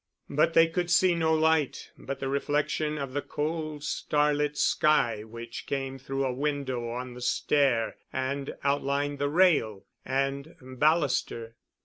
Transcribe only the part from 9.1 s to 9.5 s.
the